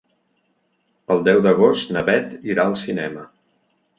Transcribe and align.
El 1.15 1.21
deu 1.27 1.41
d'agost 1.47 1.93
na 1.97 2.03
Bet 2.09 2.33
irà 2.53 2.65
al 2.71 2.75
cinema. 2.87 3.29